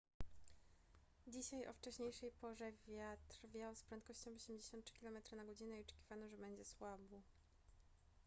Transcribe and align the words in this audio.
dzisiaj 1.27 1.67
o 1.67 1.73
wcześniejszej 1.73 2.31
porze 2.31 2.71
wiatr 2.87 3.47
wiał 3.47 3.75
z 3.75 3.83
prędkością 3.83 4.31
83 4.35 4.93
km/godz. 5.01 5.61
i 5.61 5.81
oczekiwano 5.83 6.29
że 6.29 6.37
będzie 6.37 6.65
słabł 6.65 7.21